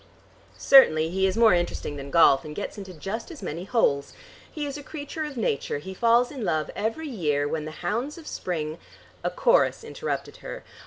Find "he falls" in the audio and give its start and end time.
5.77-6.31